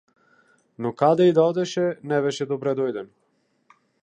Но 0.81 0.89
каде 0.99 1.23
и 1.31 1.35
да 1.39 1.45
одеше, 1.51 1.85
не 2.13 2.21
беше 2.27 2.51
добредојден. 2.53 3.17